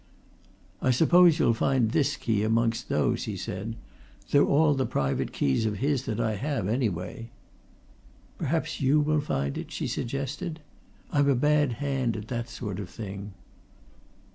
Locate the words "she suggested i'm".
9.71-11.29